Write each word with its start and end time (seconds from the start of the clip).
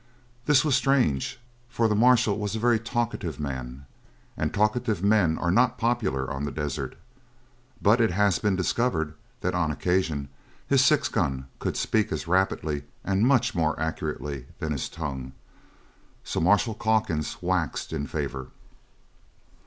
This 0.47 0.65
was 0.65 0.75
strange, 0.75 1.37
for 1.69 1.87
the 1.87 1.93
marshal 1.93 2.39
was 2.39 2.55
a 2.55 2.59
very 2.59 2.79
talkative 2.79 3.39
man, 3.39 3.85
and 4.35 4.51
talkative 4.51 5.03
men 5.03 5.37
are 5.37 5.51
not 5.51 5.77
popular 5.77 6.27
on 6.33 6.43
the 6.43 6.51
desert; 6.51 6.95
but 7.83 8.01
it 8.01 8.09
has 8.09 8.39
been 8.39 8.55
discovered 8.55 9.13
that 9.41 9.53
on 9.53 9.69
occasion 9.69 10.29
his 10.67 10.83
six 10.83 11.07
gun 11.07 11.45
could 11.59 11.77
speak 11.77 12.11
as 12.11 12.27
rapidly 12.27 12.81
and 13.03 13.27
much 13.27 13.53
more 13.53 13.79
accurately 13.79 14.47
than 14.57 14.71
his 14.71 14.89
tongue. 14.89 15.33
So 16.23 16.39
Marshal 16.39 16.73
Calkins 16.73 17.37
waxed 17.39 17.93
in 17.93 18.07
favour. 18.07 18.47